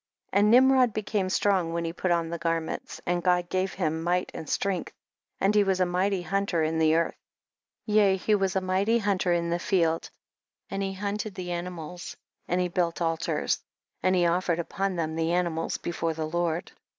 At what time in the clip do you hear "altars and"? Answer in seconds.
12.99-14.15